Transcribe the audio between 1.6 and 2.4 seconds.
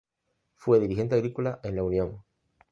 en La Unión.